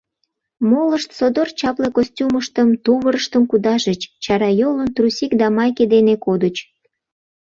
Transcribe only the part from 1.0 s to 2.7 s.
содор чапле костюмыштым,